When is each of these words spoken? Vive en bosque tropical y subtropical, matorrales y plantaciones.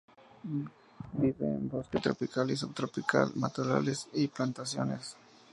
Vive 1.23 1.45
en 1.45 1.69
bosque 1.69 1.99
tropical 1.99 2.49
y 2.49 2.55
subtropical, 2.55 3.33
matorrales 3.35 4.07
y 4.13 4.27
plantaciones. 4.29 5.15